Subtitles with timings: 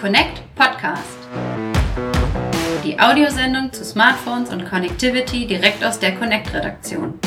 [0.00, 1.18] Connect Podcast.
[2.82, 7.18] Die Audiosendung zu Smartphones und Connectivity direkt aus der Connect-Redaktion.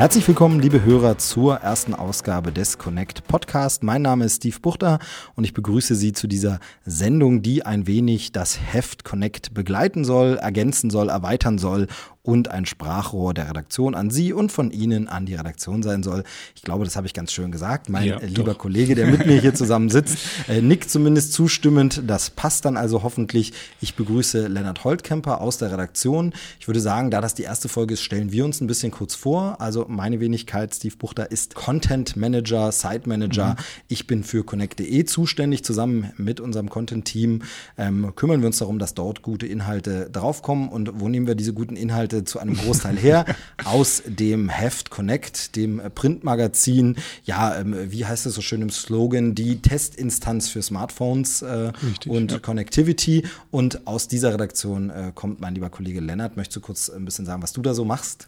[0.00, 3.82] Herzlich willkommen, liebe Hörer, zur ersten Ausgabe des Connect Podcast.
[3.82, 4.98] Mein Name ist Steve Buchter
[5.34, 10.38] und ich begrüße Sie zu dieser Sendung, die ein wenig das Heft Connect begleiten soll,
[10.38, 11.86] ergänzen soll, erweitern soll
[12.22, 16.22] und ein Sprachrohr der Redaktion an Sie und von Ihnen an die Redaktion sein soll.
[16.54, 17.88] Ich glaube, das habe ich ganz schön gesagt.
[17.88, 18.58] Mein ja, lieber doch.
[18.58, 22.02] Kollege, der mit mir hier zusammen sitzt, äh, nickt zumindest zustimmend.
[22.06, 23.52] Das passt dann also hoffentlich.
[23.80, 26.34] Ich begrüße Lennart Holtkemper aus der Redaktion.
[26.58, 29.14] Ich würde sagen, da das die erste Folge ist, stellen wir uns ein bisschen kurz
[29.14, 29.60] vor.
[29.60, 33.50] Also meine Wenigkeit, Steve Buchter, ist Content Manager, Site Manager.
[33.50, 33.64] Mhm.
[33.88, 35.64] Ich bin für Connect.de zuständig.
[35.64, 37.42] Zusammen mit unserem Content-Team
[37.78, 40.68] ähm, kümmern wir uns darum, dass dort gute Inhalte draufkommen.
[40.68, 43.24] Und wo nehmen wir diese guten Inhalte Inhalte zu einem Großteil her
[43.64, 46.96] aus dem Heft Connect, dem Printmagazin.
[47.24, 49.34] Ja, ähm, wie heißt es so schön im Slogan?
[49.34, 52.38] Die Testinstanz für Smartphones äh, Richtig, und ja.
[52.38, 53.24] Connectivity.
[53.50, 56.36] Und aus dieser Redaktion äh, kommt mein lieber Kollege Lennart.
[56.36, 58.26] Möchtest du kurz ein bisschen sagen, was du da so machst?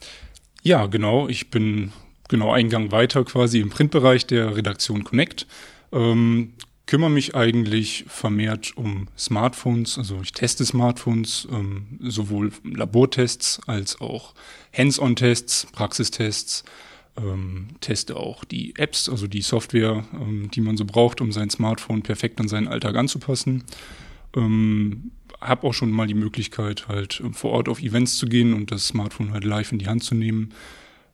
[0.63, 1.29] Ja, genau.
[1.29, 1.93] Ich bin
[2.29, 5.47] genau einen Gang weiter quasi im Printbereich der Redaktion Connect.
[5.93, 6.53] Ähm,
[6.87, 9.99] kümmere mich eigentlich vermehrt um Smartphones.
[9.99, 14.35] Also ich teste Smartphones, ähm, sowohl Labortests als auch
[14.77, 16.65] Hands-on-Tests, Praxistests.
[17.15, 21.51] Ähm, teste auch die Apps, also die Software, ähm, die man so braucht, um sein
[21.51, 23.65] Smartphone perfekt an seinen Alltag anzupassen.
[24.35, 28.71] Ähm, habe auch schon mal die Möglichkeit, halt vor Ort auf Events zu gehen und
[28.71, 30.55] das Smartphone halt live in die Hand zu nehmen.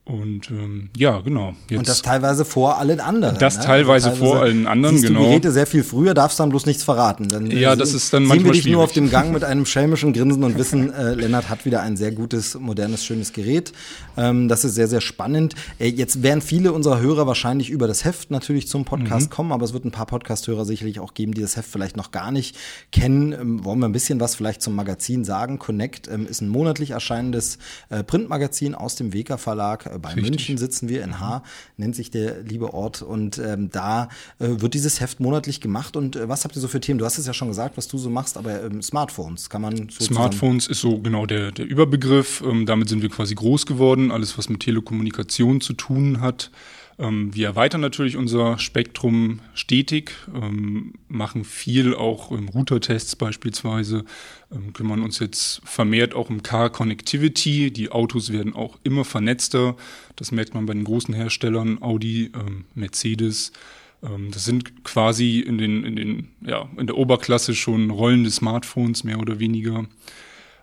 [0.09, 1.55] Und ähm, ja, genau.
[1.69, 3.37] Jetzt und das teilweise vor allen anderen.
[3.39, 3.64] Das ne?
[3.64, 5.20] teilweise, also teilweise, vor allen anderen, siehst genau.
[5.20, 7.28] Du Geräte sehr viel früher, darfst dann bloß nichts verraten.
[7.28, 9.67] Dann, ja, das ist dann manchmal sehen wir dich nur auf dem Gang mit einem
[9.67, 13.75] schelmischen Grinsen und wissen, äh, Lennart hat wieder ein sehr gutes, modernes, schönes Gerät.
[14.17, 15.55] Ähm, das ist sehr, sehr spannend.
[15.78, 19.34] Äh, jetzt werden viele unserer Hörer wahrscheinlich über das Heft natürlich zum Podcast mhm.
[19.34, 22.12] kommen, aber es wird ein paar Podcast-Hörer sicherlich auch geben, die das Heft vielleicht noch
[22.12, 22.56] gar nicht
[22.93, 23.32] kennen.
[23.32, 25.59] Ähm, wollen wir ein bisschen was vielleicht zum Magazin sagen?
[25.59, 27.59] Connect ähm, ist ein monatlich erscheinendes
[27.91, 30.31] äh, Printmagazin aus dem Weka Verlag äh, bei Richtig.
[30.31, 31.42] München sitzen wir in Haar,
[31.76, 33.03] nennt sich der liebe Ort.
[33.03, 35.97] Und ähm, da äh, wird dieses Heft monatlich gemacht.
[35.97, 36.98] Und äh, was habt ihr so für Themen?
[36.98, 39.88] Du hast es ja schon gesagt, was du so machst, aber ähm, Smartphones kann man
[39.88, 42.42] so Smartphones ist so genau der, der Überbegriff.
[42.44, 44.10] Ähm, damit sind wir quasi groß geworden.
[44.10, 46.50] Alles, was mit Telekommunikation zu tun hat.
[46.98, 54.04] Ähm, wir erweitern natürlich unser Spektrum stetig, ähm, machen viel auch im Router-Tests beispielsweise,
[54.53, 57.70] ähm, kümmern uns jetzt vermehrt auch um Car-Connectivity.
[57.70, 59.76] Die Autos werden auch immer vernetzter.
[60.16, 62.32] Das merkt man bei den großen Herstellern, Audi,
[62.75, 63.53] Mercedes.
[64.00, 69.20] Das sind quasi in den, in den, ja, in der Oberklasse schon rollende Smartphones, mehr
[69.20, 69.87] oder weniger.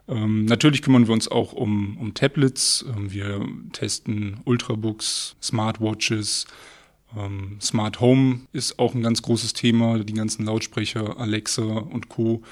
[0.08, 2.86] Ähm, natürlich kümmern wir uns auch um, um Tablets.
[2.88, 6.46] Ähm, wir testen Ultrabooks, Smartwatches.
[7.18, 10.00] Ähm, Smart Home ist auch ein ganz großes Thema.
[10.04, 12.44] Die ganzen Lautsprecher, Alexa und Co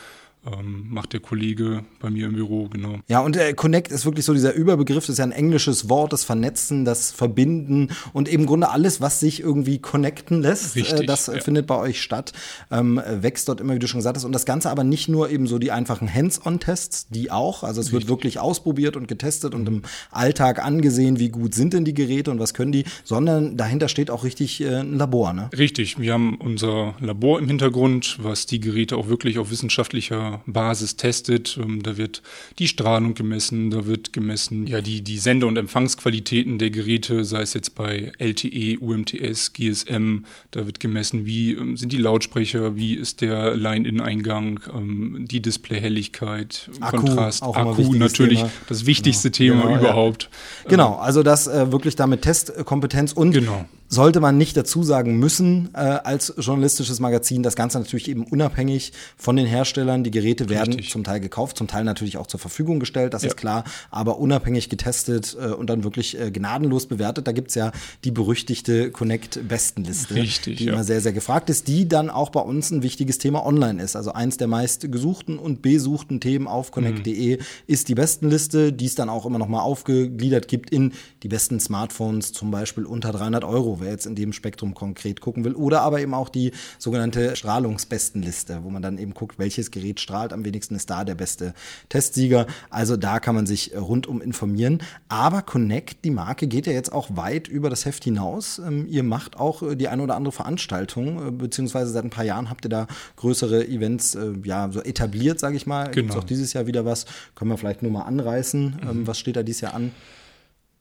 [0.45, 2.99] ähm, macht der Kollege bei mir im Büro, genau.
[3.07, 6.11] Ja, und äh, Connect ist wirklich so dieser Überbegriff, das ist ja ein englisches Wort,
[6.11, 11.01] das Vernetzen, das Verbinden und im Grunde alles, was sich irgendwie connecten lässt, äh, Richtig,
[11.01, 11.39] äh, das ja.
[11.39, 12.33] findet bei euch statt,
[12.71, 14.25] ähm, wächst dort immer, wie du schon gesagt hast.
[14.25, 17.87] Und das Ganze aber nicht nur eben so die einfachen Hands-on-Tests, die auch, also es
[17.87, 18.01] Richtig.
[18.01, 19.81] wird wirklich ausprobiert und getestet und im
[20.11, 24.09] Alltag angesehen, wie gut sind denn die Geräte und was können die, sondern dahinter steht
[24.09, 25.49] auch richtig äh, ein Labor, ne?
[25.57, 30.95] Richtig, wir haben unser Labor im Hintergrund, was die Geräte auch wirklich auf wissenschaftlicher Basis
[30.95, 31.57] testet.
[31.61, 32.21] Ähm, da wird
[32.59, 37.41] die Strahlung gemessen, da wird gemessen, ja, die, die Sende- und Empfangsqualitäten der Geräte, sei
[37.41, 42.95] es jetzt bei LTE, UMTS, GSM, da wird gemessen, wie ähm, sind die Lautsprecher, wie
[42.95, 48.51] ist der Line-In-Eingang, ähm, die Displayhelligkeit, Kontrast, Akku natürlich, Thema.
[48.69, 49.61] das wichtigste genau.
[49.61, 50.29] Thema genau, überhaupt.
[50.63, 50.69] Ja.
[50.69, 55.69] Genau, also das äh, wirklich damit Testkompetenz und genau sollte man nicht dazu sagen müssen
[55.73, 57.43] äh, als journalistisches Magazin.
[57.43, 60.03] Das Ganze natürlich eben unabhängig von den Herstellern.
[60.03, 60.91] Die Geräte werden Richtig.
[60.91, 63.27] zum Teil gekauft, zum Teil natürlich auch zur Verfügung gestellt, das ja.
[63.27, 67.27] ist klar, aber unabhängig getestet äh, und dann wirklich äh, gnadenlos bewertet.
[67.27, 67.71] Da gibt's ja
[68.05, 70.13] die berüchtigte Connect-Bestenliste,
[70.55, 70.73] die ja.
[70.73, 73.95] immer sehr, sehr gefragt ist, die dann auch bei uns ein wichtiges Thema online ist.
[73.95, 77.43] Also eins der meist gesuchten und besuchten Themen auf connect.de mhm.
[77.67, 80.93] ist die Bestenliste, die es dann auch immer noch mal aufgegliedert gibt in
[81.23, 85.43] die besten Smartphones, zum Beispiel unter 300 Euro wer jetzt in dem Spektrum konkret gucken
[85.43, 85.53] will.
[85.53, 90.12] Oder aber eben auch die sogenannte Strahlungsbestenliste, wo man dann eben guckt, welches Gerät strahlt
[90.13, 91.55] strahlt am wenigsten, ist da der beste
[91.89, 92.45] Testsieger.
[92.69, 94.79] Also da kann man sich äh, rundum informieren.
[95.09, 98.59] Aber Connect, die Marke, geht ja jetzt auch weit über das Heft hinaus.
[98.59, 102.25] Ähm, ihr macht auch äh, die eine oder andere Veranstaltung, äh, beziehungsweise seit ein paar
[102.25, 105.85] Jahren habt ihr da größere Events ja so etabliert, sage ich mal.
[105.85, 105.93] Genau.
[105.93, 107.05] Gibt auch dieses Jahr wieder was?
[107.35, 108.79] Können wir vielleicht nur mal anreißen.
[108.81, 109.07] Ähm, mhm.
[109.07, 109.91] Was steht da dieses Jahr an?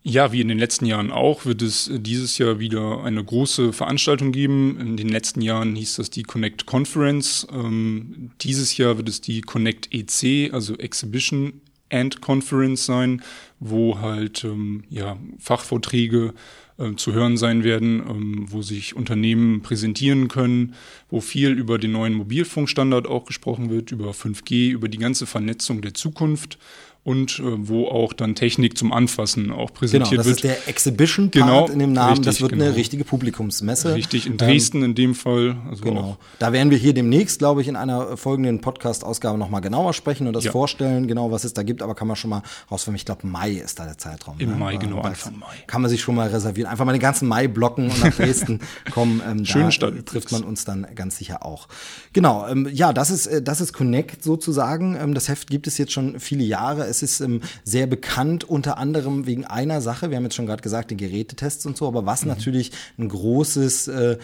[0.05, 4.33] Ja, wie in den letzten Jahren auch, wird es dieses Jahr wieder eine große Veranstaltung
[4.33, 4.77] geben.
[4.81, 7.47] In den letzten Jahren hieß das die Connect Conference.
[7.53, 13.23] Ähm, dieses Jahr wird es die Connect EC, also Exhibition and Conference sein,
[13.61, 16.35] wo halt ähm, ja, Fachvorträge
[16.79, 20.75] äh, zu hören sein werden, ähm, wo sich Unternehmen präsentieren können,
[21.11, 25.81] wo viel über den neuen Mobilfunkstandard auch gesprochen wird, über 5G, über die ganze Vernetzung
[25.81, 26.59] der Zukunft
[27.05, 30.37] und äh, wo auch dann Technik zum Anfassen auch präsentiert genau, das wird.
[30.37, 32.11] ist der Exhibition-Part genau, in dem Namen.
[32.11, 32.67] Richtig, das wird genau.
[32.67, 33.95] eine richtige Publikumsmesse.
[33.97, 35.57] Richtig, in Dresden ähm, in dem Fall.
[35.69, 36.01] Also genau.
[36.01, 36.17] Auch.
[36.39, 40.33] Da werden wir hier demnächst, glaube ich, in einer folgenden Podcast-Ausgabe nochmal genauer sprechen und
[40.33, 40.53] das ja.
[40.53, 41.83] vorstellen, genau was es da gibt.
[41.83, 42.97] Aber kann man schon mal rausfinden.
[42.97, 44.37] Ich glaube, Mai ist da der Zeitraum.
[44.39, 44.57] Im ne?
[44.57, 45.57] Mai, genau, Anfang Mai.
[45.67, 46.71] Kann man sich schon mal reservieren.
[46.71, 48.61] Einfach mal den ganzen Mai blocken und nach Dresden
[48.93, 49.21] kommen.
[49.29, 51.67] Ähm, Schöne da Stadt trifft man uns dann ganz sicher auch.
[52.13, 54.95] Genau, ähm, ja, das ist, äh, das ist Connect sozusagen.
[54.95, 56.92] Ähm, das Heft gibt es jetzt schon viele Jahre.
[56.93, 60.11] Es ist ähm, sehr bekannt, unter anderem wegen einer Sache.
[60.11, 62.29] Wir haben jetzt schon gerade gesagt, den Gerätetests und so, aber was mhm.
[62.29, 64.19] natürlich ein großes äh,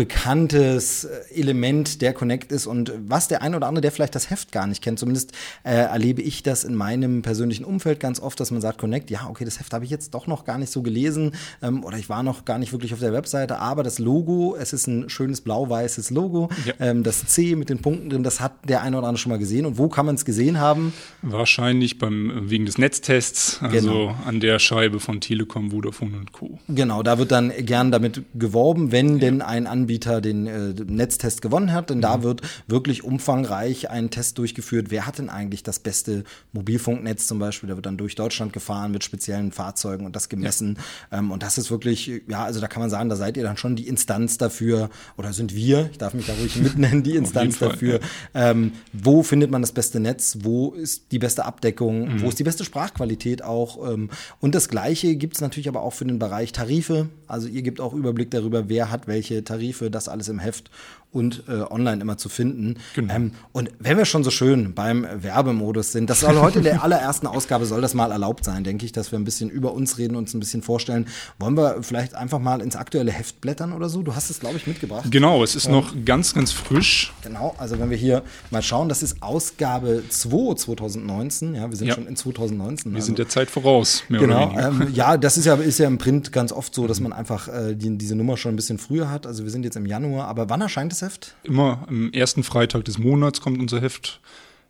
[0.00, 4.30] bekanntes äh, Element der Connect ist und was der ein oder andere, der vielleicht das
[4.30, 5.32] Heft gar nicht kennt, zumindest
[5.62, 9.26] äh, erlebe ich das in meinem persönlichen Umfeld ganz oft, dass man sagt, Connect, ja,
[9.28, 11.32] okay, das Heft habe ich jetzt doch noch gar nicht so gelesen
[11.62, 14.72] ähm, oder ich war noch gar nicht wirklich auf der Webseite, aber das Logo, es
[14.72, 16.72] ist ein schönes blau-weißes Logo, ja.
[16.80, 19.38] ähm, das C mit den Punkten drin, das hat der ein oder andere schon mal
[19.38, 20.94] gesehen und wo kann man es gesehen haben?
[21.20, 24.16] Wahrscheinlich beim, wegen des Netztests, also genau.
[24.24, 26.58] an der Scheibe von Telekom, Vodafone und Co.
[26.68, 29.18] Genau, da wird dann gern damit geworben, wenn ja.
[29.18, 32.02] denn ein Anbieter den äh, Netztest gewonnen hat, denn mhm.
[32.02, 34.90] da wird wirklich umfangreich ein Test durchgeführt.
[34.90, 37.68] Wer hat denn eigentlich das beste Mobilfunknetz zum Beispiel?
[37.68, 40.78] Da wird dann durch Deutschland gefahren mit speziellen Fahrzeugen und das gemessen.
[41.10, 41.18] Ja.
[41.18, 43.56] Ähm, und das ist wirklich, ja, also da kann man sagen, da seid ihr dann
[43.56, 47.58] schon die Instanz dafür oder sind wir, ich darf mich da ruhig mitnennen, die Instanz
[47.58, 48.00] dafür.
[48.34, 50.38] ähm, wo findet man das beste Netz?
[50.42, 52.14] Wo ist die beste Abdeckung?
[52.14, 52.22] Mhm.
[52.22, 53.92] Wo ist die beste Sprachqualität auch?
[53.92, 57.08] Ähm, und das Gleiche gibt es natürlich aber auch für den Bereich Tarife.
[57.30, 60.70] Also ihr gebt auch Überblick darüber, wer hat welche Tarife das alles im Heft
[61.12, 62.76] und äh, online immer zu finden.
[62.94, 63.14] Genau.
[63.14, 66.82] Ähm, und wenn wir schon so schön beim Werbemodus sind, das soll heute in der
[66.84, 69.98] allerersten Ausgabe soll das mal erlaubt sein, denke ich, dass wir ein bisschen über uns
[69.98, 71.06] reden, uns ein bisschen vorstellen.
[71.38, 74.02] Wollen wir vielleicht einfach mal ins aktuelle Heft blättern oder so?
[74.02, 75.10] Du hast es, glaube ich, mitgebracht.
[75.10, 77.12] Genau, es ist ähm, noch ganz, ganz frisch.
[77.22, 81.54] Genau, also wenn wir hier mal schauen, das ist Ausgabe 2 2019.
[81.54, 81.94] Ja, wir sind ja.
[81.94, 82.92] schon in 2019.
[82.92, 83.06] Wir also.
[83.06, 84.86] sind der Zeit voraus, mehr genau, oder weniger.
[84.86, 87.48] Ähm, ja, das ist ja, ist ja im Print ganz oft so, dass man einfach
[87.48, 89.26] äh, die, diese Nummer schon ein bisschen früher hat.
[89.26, 91.34] Also wir sind jetzt im Januar, aber wann erscheint Heft?
[91.42, 94.20] Immer am ersten Freitag des Monats kommt unser Heft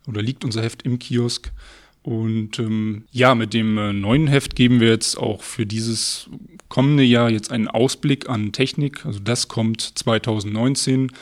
[0.06, 1.52] oder liegt unser Heft im Kiosk.
[2.02, 6.30] Und ähm, ja, mit dem äh, neuen Heft geben wir jetzt auch für dieses
[6.68, 9.04] kommende Jahr jetzt einen Ausblick an Technik.
[9.04, 11.12] Also das kommt 2019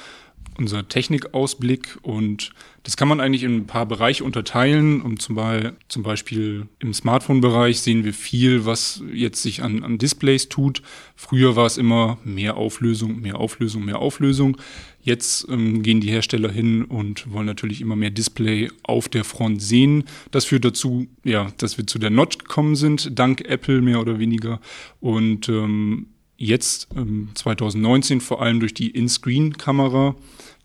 [0.59, 2.53] unser Technikausblick und
[2.89, 5.03] das kann man eigentlich in ein paar Bereiche unterteilen.
[5.03, 9.99] Und zum, Beispiel, zum Beispiel im Smartphone-Bereich sehen wir viel, was jetzt sich an, an
[9.99, 10.81] Displays tut.
[11.15, 14.57] Früher war es immer mehr Auflösung, mehr Auflösung, mehr Auflösung.
[15.03, 19.61] Jetzt ähm, gehen die Hersteller hin und wollen natürlich immer mehr Display auf der Front
[19.61, 20.05] sehen.
[20.31, 24.19] Das führt dazu, ja, dass wir zu der Notch gekommen sind, dank Apple mehr oder
[24.19, 24.63] weniger.
[25.01, 26.07] Und ähm,
[26.39, 30.17] jetzt ähm, 2019 vor allem durch die In-Screen-Kamera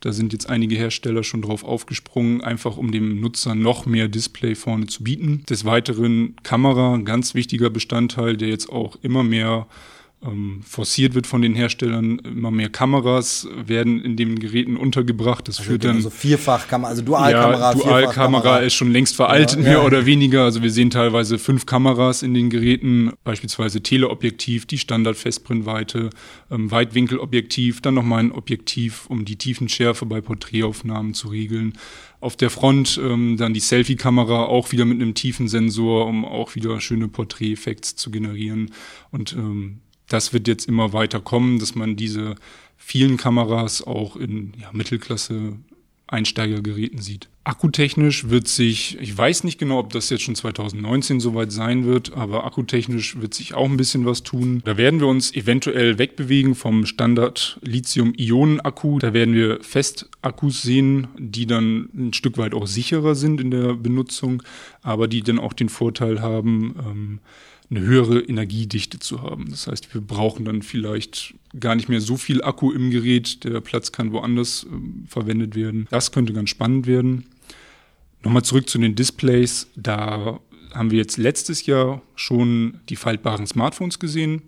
[0.04, 4.54] da sind jetzt einige Hersteller schon drauf aufgesprungen, einfach um dem Nutzer noch mehr Display
[4.54, 5.44] vorne zu bieten.
[5.48, 9.66] Des Weiteren Kamera, ganz wichtiger Bestandteil, der jetzt auch immer mehr
[10.24, 12.18] ähm, forciert wird von den Herstellern.
[12.20, 15.48] Immer mehr Kameras werden in den Geräten untergebracht.
[15.48, 15.96] Das also führt dann.
[15.96, 17.72] Also Vierfachkamera, also Dualkamera.
[17.72, 19.82] Ja, Dualkamera ist schon längst veraltet, ja, mehr ja.
[19.82, 20.44] oder weniger.
[20.44, 26.10] Also wir sehen teilweise fünf Kameras in den Geräten, beispielsweise Teleobjektiv, die Standard-Festbrennweite,
[26.50, 31.74] ähm, Weitwinkelobjektiv, dann nochmal ein Objektiv, um die Tiefenschärfe bei Porträtaufnahmen zu regeln.
[32.20, 36.54] Auf der Front ähm, dann die Selfie-Kamera auch wieder mit einem tiefen Sensor, um auch
[36.54, 38.70] wieder schöne Porträteffekte zu generieren.
[39.10, 42.34] Und ähm, das wird jetzt immer weiter kommen, dass man diese
[42.76, 45.54] vielen Kameras auch in ja, Mittelklasse
[46.06, 47.28] Einsteigergeräten sieht.
[47.44, 52.14] Akkutechnisch wird sich, ich weiß nicht genau, ob das jetzt schon 2019 soweit sein wird,
[52.14, 54.62] aber akkutechnisch wird sich auch ein bisschen was tun.
[54.64, 58.98] Da werden wir uns eventuell wegbewegen vom Standard Lithium-Ionen-Akku.
[58.98, 63.74] Da werden wir Festakkus sehen, die dann ein Stück weit auch sicherer sind in der
[63.74, 64.42] Benutzung,
[64.82, 67.18] aber die dann auch den Vorteil haben, ähm,
[67.70, 69.50] eine höhere Energiedichte zu haben.
[69.50, 73.44] Das heißt, wir brauchen dann vielleicht gar nicht mehr so viel Akku im Gerät.
[73.44, 75.86] Der Platz kann woanders äh, verwendet werden.
[75.90, 77.26] Das könnte ganz spannend werden.
[78.22, 79.68] Nochmal zurück zu den Displays.
[79.76, 80.40] Da
[80.72, 84.42] haben wir jetzt letztes Jahr schon die faltbaren Smartphones gesehen.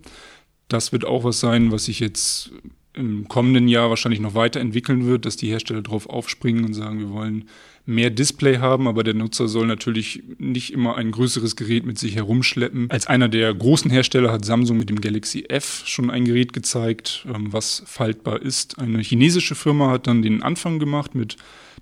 [0.67, 2.51] Das wird auch was sein, was sich jetzt
[2.93, 7.11] im kommenden Jahr wahrscheinlich noch weiterentwickeln wird, dass die Hersteller darauf aufspringen und sagen, wir
[7.11, 7.45] wollen
[7.87, 12.15] mehr Display haben, aber der Nutzer soll natürlich nicht immer ein größeres Gerät mit sich
[12.15, 12.91] herumschleppen.
[12.91, 17.25] Als einer der großen Hersteller hat Samsung mit dem Galaxy F schon ein Gerät gezeigt,
[17.33, 18.77] ähm, was faltbar ist.
[18.77, 21.37] Eine chinesische Firma hat dann den Anfang gemacht mit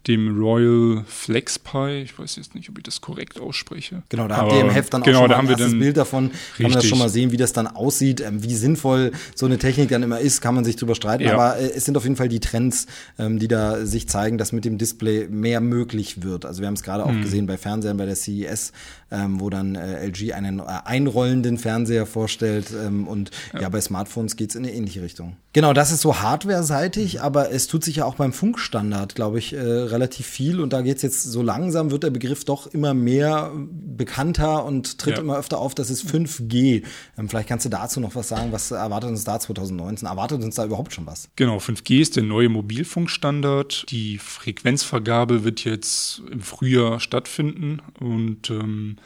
[0.07, 2.01] dem Royal Flex Pi.
[2.03, 4.03] Ich weiß jetzt nicht, ob ich das korrekt ausspreche.
[4.09, 5.63] Genau, da habt ihr im Heft dann genau, auch schon da mal haben ein wir
[5.63, 6.29] erstes Bild davon.
[6.29, 6.89] Kann man das Richtig.
[6.89, 10.19] schon mal sehen, wie das dann aussieht, ähm, wie sinnvoll so eine Technik dann immer
[10.19, 11.24] ist, kann man sich drüber streiten.
[11.24, 11.33] Ja.
[11.33, 12.85] Aber äh, es sind auf jeden Fall die Trends,
[13.17, 16.46] ähm, die da sich zeigen, dass mit dem Display mehr möglich wird.
[16.46, 17.22] Also wir haben es gerade auch Mhm.
[17.22, 18.72] gesehen bei Fernsehern bei der CES,
[19.12, 22.68] ähm, wo dann äh, LG einen äh, einrollenden Fernseher vorstellt.
[22.72, 23.70] Ähm, und ja.
[23.70, 25.38] bei Smartphones geht's in eine ähnliche Richtung.
[25.54, 29.54] Genau, das ist so hardware-seitig, aber es tut sich ja auch beim Funkstandard, glaube ich,
[29.54, 30.60] äh, relativ viel.
[30.60, 33.52] Und da geht's jetzt so langsam, wird der Begriff doch immer mehr
[33.96, 35.22] bekannter und tritt Ja.
[35.22, 36.84] immer öfter auf, das ist 5G.
[37.18, 38.52] Ähm, vielleicht kannst du dazu noch was sagen.
[38.52, 40.08] Was erwartet uns da 2019?
[40.08, 41.30] Erwartet uns da überhaupt schon was?
[41.38, 43.86] Genau, 5G ist der neue Mobilfunkstandard.
[43.90, 45.85] Die Frequenzvergabe wird jetzt
[46.32, 48.98] im Frühjahr stattfinden und ähm,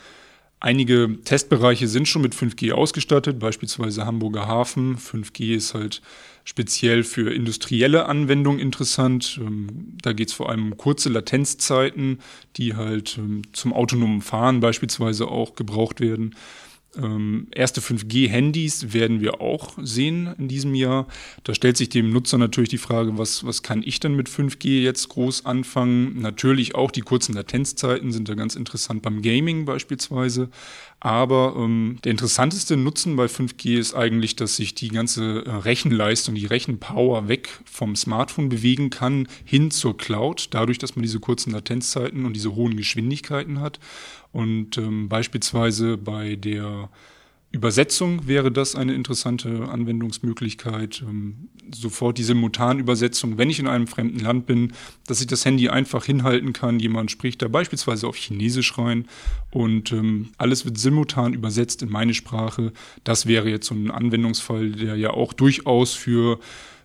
[0.60, 4.98] einige Testbereiche sind schon mit 5G ausgestattet, beispielsweise Hamburger Hafen.
[4.98, 6.02] 5G ist halt
[6.44, 9.40] speziell für industrielle Anwendungen interessant.
[9.42, 12.20] Ähm, da geht es vor allem um kurze Latenzzeiten,
[12.58, 16.36] die halt ähm, zum autonomen Fahren beispielsweise auch gebraucht werden.
[16.98, 21.08] Ähm, erste 5G-Handys werden wir auch sehen in diesem Jahr.
[21.44, 24.82] Da stellt sich dem Nutzer natürlich die Frage, was, was kann ich denn mit 5G
[24.82, 26.20] jetzt groß anfangen?
[26.20, 30.50] Natürlich auch die kurzen Latenzzeiten sind da ganz interessant beim Gaming beispielsweise.
[31.00, 36.36] Aber ähm, der interessanteste Nutzen bei 5G ist eigentlich, dass sich die ganze äh, Rechenleistung,
[36.36, 41.52] die Rechenpower weg vom Smartphone bewegen kann hin zur Cloud, dadurch, dass man diese kurzen
[41.52, 43.80] Latenzzeiten und diese hohen Geschwindigkeiten hat.
[44.32, 46.90] Und ähm, beispielsweise bei der
[47.52, 51.04] Übersetzung wäre das eine interessante Anwendungsmöglichkeit.
[51.08, 54.74] Ähm, sofort die Simultanübersetzung, wenn ich in einem fremden Land bin,
[55.08, 56.80] dass ich das Handy einfach hinhalten kann.
[56.80, 59.08] Jemand spricht da beispielsweise auf Chinesisch rein
[59.52, 62.72] und ähm, alles wird simultan übersetzt in meine Sprache.
[63.04, 66.40] Das wäre jetzt so ein Anwendungsfall, der ja auch durchaus für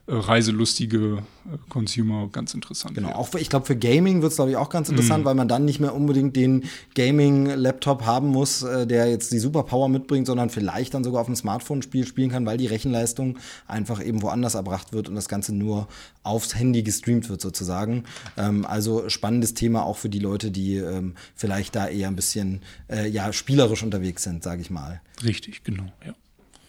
[0.06, 4.50] reiselustige äh, Consumer ganz interessant Genau, auch für, ich glaube, für Gaming wird es, glaube
[4.50, 5.24] ich, auch ganz interessant, Mhm.
[5.26, 9.88] weil man dann nicht mehr unbedingt den Gaming-Laptop haben muss, äh, der jetzt die Superpower
[9.88, 14.04] mitbringt, sondern vielleicht dann sogar auf dem Smartphone Spiel spielen kann, weil die Rechenleistung einfach
[14.04, 15.88] eben woanders erbracht wird und das Ganze nur
[16.22, 18.04] aufs Handy gestreamt wird sozusagen.
[18.36, 22.60] Ähm, also spannendes Thema auch für die Leute, die ähm, vielleicht da eher ein bisschen
[22.90, 25.00] äh, ja spielerisch unterwegs sind, sage ich mal.
[25.22, 26.12] Richtig, genau, ja.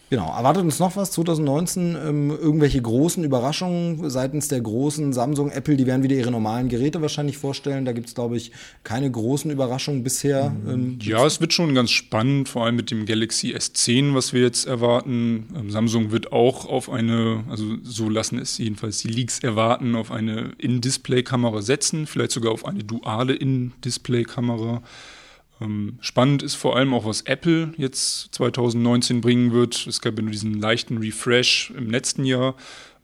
[0.08, 1.96] Genau, erwartet uns noch was 2019?
[1.96, 7.02] Ähm, irgendwelche großen Überraschungen seitens der großen Samsung, Apple, die werden wieder ihre normalen Geräte
[7.02, 7.84] wahrscheinlich vorstellen.
[7.84, 8.52] Da gibt es, glaube ich,
[8.84, 10.54] keine großen Überraschungen bisher.
[10.68, 14.42] Ähm, Ja, es wird schon ganz spannend, vor allem mit dem Galaxy S10, was wir
[14.42, 15.48] jetzt erwarten.
[15.56, 20.12] Ähm, Samsung wird auch auf eine, also so lassen es jedenfalls die Leaks erwarten, auf
[20.12, 24.82] eine In-Display-Kamera setzen, vielleicht sogar auf eine duale In-Display-Kamera.
[25.60, 29.86] Ähm, spannend ist vor allem auch, was Apple jetzt 2019 bringen wird.
[29.86, 32.56] Es gab ja nur diesen leichten Refresh im letzten Jahr.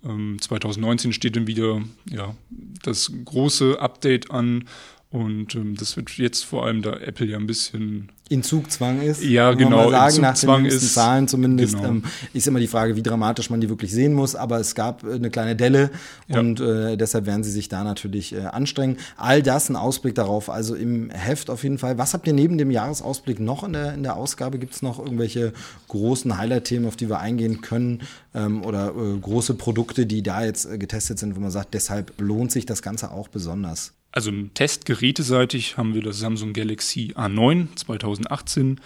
[0.04, 2.34] Ähm, 2019 steht dann wieder ja,
[2.82, 4.64] das große Update an.
[5.12, 9.22] Und ähm, das wird jetzt vor allem, da Apple ja ein bisschen in Zugzwang ist.
[9.22, 11.88] Ja, genau, Mal in sagen, nach Zugzwang den jüngsten ist- Zahlen zumindest genau.
[11.88, 14.34] ähm, ist immer die Frage, wie dramatisch man die wirklich sehen muss.
[14.34, 15.90] Aber es gab äh, eine kleine Delle
[16.28, 16.40] Ja.
[16.40, 18.96] und äh, deshalb werden sie sich da natürlich äh, anstrengen.
[19.18, 21.98] All das ein Ausblick darauf, also im Heft auf jeden Fall.
[21.98, 24.58] Was habt ihr neben dem Jahresausblick noch in der, in der Ausgabe?
[24.58, 25.52] Gibt es noch irgendwelche
[25.88, 28.00] großen Highlight-Themen, auf die wir eingehen können?
[28.34, 32.14] Ähm, oder äh, große Produkte, die da jetzt äh, getestet sind, wo man sagt, deshalb
[32.18, 33.92] lohnt sich das Ganze auch besonders?
[34.12, 38.80] Also im Test geräteseitig haben wir das Samsung Galaxy A9 2018.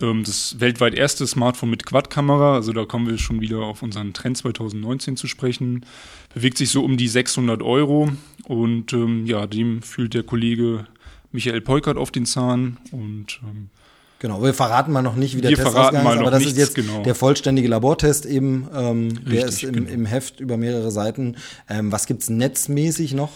[0.00, 4.12] Ähm, das weltweit erste Smartphone mit Quad-Kamera, also da kommen wir schon wieder auf unseren
[4.12, 5.86] Trend 2019 zu sprechen.
[6.34, 8.10] Bewegt sich so um die 600 Euro
[8.44, 10.86] und ähm, ja, dem fühlt der Kollege
[11.30, 13.70] Michael Peukert auf den Zahn und ähm,
[14.20, 16.40] Genau, wir verraten mal noch nicht, wie der Wir Test verraten mal ist, aber das
[16.40, 17.04] ist nichts, jetzt genau.
[17.04, 18.68] der vollständige Labortest eben.
[18.74, 19.90] Ähm, der Richtig, ist im, genau.
[19.90, 21.36] im Heft über mehrere Seiten.
[21.68, 23.30] Ähm, was gibt's netzmäßig noch?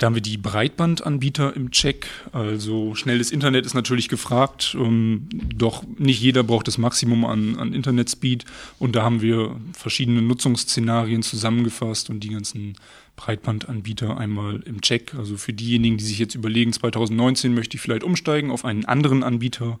[0.00, 2.06] Da haben wir die Breitbandanbieter im Check.
[2.32, 7.74] Also schnelles Internet ist natürlich gefragt, ähm, doch nicht jeder braucht das Maximum an, an
[7.74, 8.46] Internetspeed.
[8.78, 12.78] Und da haben wir verschiedene Nutzungsszenarien zusammengefasst und die ganzen
[13.16, 15.14] Breitbandanbieter einmal im Check.
[15.14, 19.22] Also für diejenigen, die sich jetzt überlegen, 2019 möchte ich vielleicht umsteigen auf einen anderen
[19.22, 19.78] Anbieter,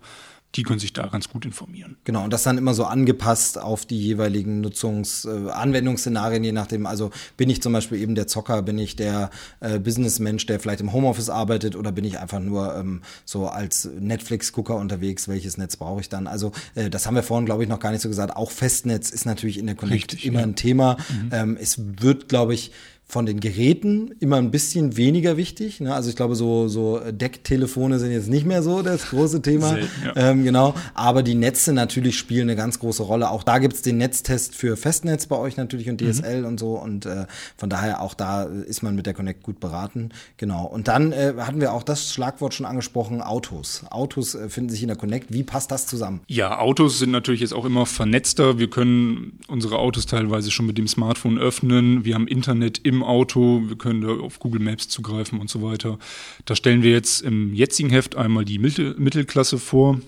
[0.56, 1.96] die können sich da ganz gut informieren.
[2.04, 6.86] Genau, und das dann immer so angepasst auf die jeweiligen Nutzungs-, äh, Anwendungsszenarien, je nachdem.
[6.86, 9.30] Also bin ich zum Beispiel eben der Zocker, bin ich der
[9.60, 13.88] äh, Businessmensch, der vielleicht im Homeoffice arbeitet oder bin ich einfach nur ähm, so als
[13.98, 16.26] Netflix-Gucker unterwegs, welches Netz brauche ich dann?
[16.26, 18.36] Also äh, das haben wir vorhin, glaube ich, noch gar nicht so gesagt.
[18.36, 20.46] Auch Festnetz ist natürlich in der Connect Richtig, immer ja.
[20.46, 20.96] ein Thema.
[21.08, 21.28] Mhm.
[21.32, 22.72] Ähm, es wird, glaube ich,
[23.10, 25.80] von den Geräten immer ein bisschen weniger wichtig.
[25.80, 25.92] Ne?
[25.92, 29.70] Also ich glaube, so, so Decktelefone sind jetzt nicht mehr so das große Thema.
[29.70, 30.30] Selten, ja.
[30.30, 30.74] ähm, genau.
[30.94, 33.30] Aber die Netze natürlich spielen eine ganz große Rolle.
[33.30, 36.46] Auch da gibt's den Netztest für Festnetz bei euch natürlich und DSL mhm.
[36.46, 36.74] und so.
[36.74, 37.26] Und äh,
[37.56, 40.10] von daher auch da ist man mit der Connect gut beraten.
[40.36, 40.64] Genau.
[40.64, 43.82] Und dann äh, hatten wir auch das Schlagwort schon angesprochen, Autos.
[43.90, 45.32] Autos äh, finden sich in der Connect.
[45.32, 46.20] Wie passt das zusammen?
[46.28, 48.60] Ja, Autos sind natürlich jetzt auch immer vernetzter.
[48.60, 52.04] Wir können unsere Autos teilweise schon mit dem Smartphone öffnen.
[52.04, 55.98] Wir haben Internet im Auto, wir können da auf Google Maps zugreifen und so weiter.
[56.44, 60.00] Da stellen wir jetzt im jetzigen Heft einmal die Mittel Mittelklasse vor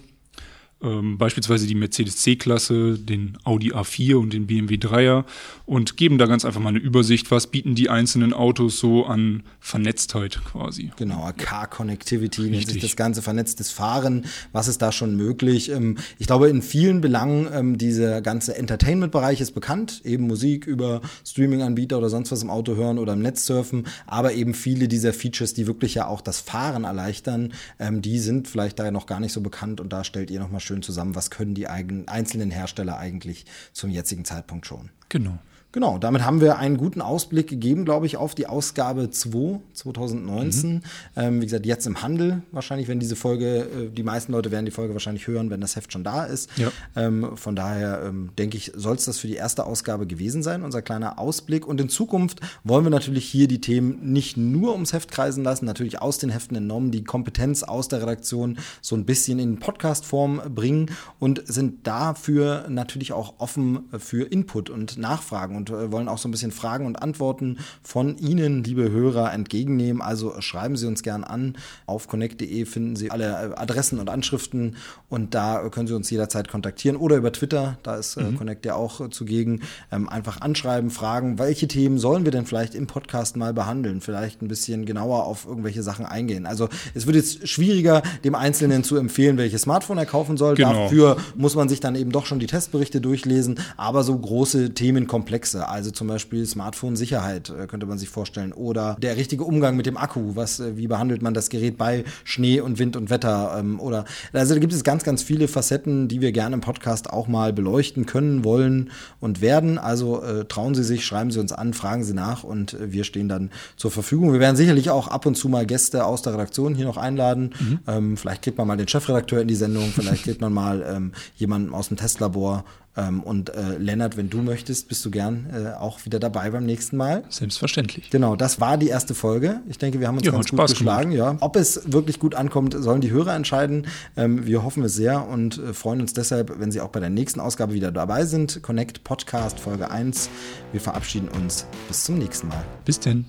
[0.82, 5.24] ähm, beispielsweise die Mercedes C-Klasse, den Audi A4 und den BMW 3er
[5.66, 9.42] und geben da ganz einfach mal eine Übersicht, was bieten die einzelnen Autos so an
[9.60, 10.90] Vernetztheit quasi.
[10.96, 15.70] Genau, Car Connectivity, nennt sich das ganze vernetztes Fahren, was ist da schon möglich?
[15.70, 21.00] Ähm, ich glaube, in vielen Belangen ähm, dieser ganze Entertainment-Bereich ist bekannt, eben Musik über
[21.24, 25.12] Streaming-Anbieter oder sonst was im Auto hören oder im Netz surfen, aber eben viele dieser
[25.12, 29.20] Features, die wirklich ja auch das Fahren erleichtern, ähm, die sind vielleicht da noch gar
[29.20, 32.50] nicht so bekannt und da stellt ihr nochmal schön schön zusammen, was können die einzelnen
[32.50, 34.88] Hersteller eigentlich zum jetzigen Zeitpunkt schon.
[35.10, 35.38] Genau.
[35.72, 40.74] Genau, damit haben wir einen guten Ausblick gegeben, glaube ich, auf die Ausgabe 2 2019.
[40.74, 40.80] Mhm.
[41.16, 44.66] Ähm, wie gesagt, jetzt im Handel wahrscheinlich, wenn diese Folge, äh, die meisten Leute werden
[44.66, 46.50] die Folge wahrscheinlich hören, wenn das Heft schon da ist.
[46.58, 46.70] Ja.
[46.94, 50.62] Ähm, von daher ähm, denke ich, soll es das für die erste Ausgabe gewesen sein,
[50.62, 51.66] unser kleiner Ausblick.
[51.66, 55.64] Und in Zukunft wollen wir natürlich hier die Themen nicht nur ums Heft kreisen lassen,
[55.64, 60.42] natürlich aus den Heften entnommen, die Kompetenz aus der Redaktion so ein bisschen in Podcast-Form
[60.54, 66.18] bringen und sind dafür natürlich auch offen für Input und Nachfragen und äh, wollen auch
[66.18, 70.02] so ein bisschen Fragen und Antworten von Ihnen, liebe Hörer, entgegennehmen.
[70.02, 71.56] Also schreiben Sie uns gern an.
[71.86, 74.76] Auf connect.de finden Sie alle äh, Adressen und Anschriften
[75.08, 78.38] und da können Sie uns jederzeit kontaktieren oder über Twitter, da ist äh, mhm.
[78.38, 79.62] Connect ja auch zugegen.
[79.90, 84.00] Ähm, einfach anschreiben, fragen, welche Themen sollen wir denn vielleicht im Podcast mal behandeln?
[84.00, 86.46] Vielleicht ein bisschen genauer auf irgendwelche Sachen eingehen.
[86.46, 90.54] Also es wird jetzt schwieriger, dem Einzelnen zu empfehlen, welches Smartphone er kaufen soll.
[90.54, 90.84] Genau.
[90.84, 95.51] Dafür muss man sich dann eben doch schon die Testberichte durchlesen, aber so große Themenkomplexe
[95.52, 95.68] Komplexe.
[95.68, 98.52] Also zum Beispiel Smartphone-Sicherheit äh, könnte man sich vorstellen.
[98.52, 100.34] Oder der richtige Umgang mit dem Akku.
[100.34, 103.56] Was, äh, wie behandelt man das Gerät bei Schnee und Wind und Wetter?
[103.58, 107.10] Ähm, oder also da gibt es ganz, ganz viele Facetten, die wir gerne im Podcast
[107.10, 109.78] auch mal beleuchten können, wollen und werden.
[109.78, 113.04] Also äh, trauen Sie sich, schreiben Sie uns an, fragen Sie nach und äh, wir
[113.04, 114.32] stehen dann zur Verfügung.
[114.32, 117.54] Wir werden sicherlich auch ab und zu mal Gäste aus der Redaktion hier noch einladen.
[117.58, 117.78] Mhm.
[117.86, 121.12] Ähm, vielleicht kriegt man mal den Chefredakteur in die Sendung, vielleicht kriegt man mal ähm,
[121.36, 122.64] jemanden aus dem Testlabor
[122.96, 126.64] ähm, und äh, Lennart, wenn du möchtest, bist du gern äh, auch wieder dabei beim
[126.64, 127.24] nächsten Mal.
[127.28, 128.10] Selbstverständlich.
[128.10, 129.60] Genau, das war die erste Folge.
[129.68, 131.12] Ich denke, wir haben uns ja, ganz gut Spaß geschlagen.
[131.12, 131.36] Ja.
[131.40, 133.86] Ob es wirklich gut ankommt, sollen die Hörer entscheiden.
[134.16, 137.10] Ähm, wir hoffen es sehr und äh, freuen uns deshalb, wenn Sie auch bei der
[137.10, 138.62] nächsten Ausgabe wieder dabei sind.
[138.62, 140.28] Connect Podcast Folge 1.
[140.72, 141.66] Wir verabschieden uns.
[141.88, 142.64] Bis zum nächsten Mal.
[142.84, 143.24] Bis denn.